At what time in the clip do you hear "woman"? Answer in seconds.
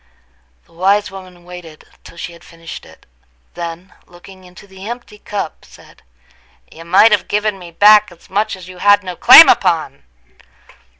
1.11-1.43